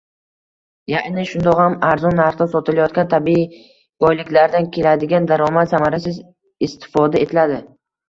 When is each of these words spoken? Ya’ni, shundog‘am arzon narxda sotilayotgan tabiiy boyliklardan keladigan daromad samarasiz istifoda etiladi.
Ya’ni, 0.91 1.25
shundog‘am 1.31 1.75
arzon 1.89 2.17
narxda 2.21 2.47
sotilayotgan 2.55 3.11
tabiiy 3.13 3.61
boyliklardan 4.07 4.69
keladigan 4.81 5.33
daromad 5.37 5.75
samarasiz 5.79 6.23
istifoda 6.71 7.27
etiladi. 7.27 7.67